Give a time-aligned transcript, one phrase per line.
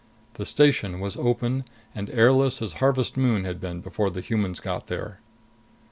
[0.33, 1.63] The station was open
[1.93, 5.19] and airless as Harvest Moon had been before the humans got there.